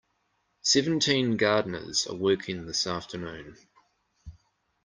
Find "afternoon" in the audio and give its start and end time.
2.87-3.55